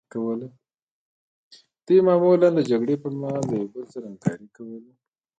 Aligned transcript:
دوی 1.85 1.99
معمولا 2.07 2.49
د 2.53 2.59
جګړې 2.69 2.95
پرمهال 3.03 3.41
له 3.49 3.53
یو 3.59 3.67
بل 3.73 3.83
سره 3.93 4.05
همکاري 4.11 4.47
کوله 4.55 4.91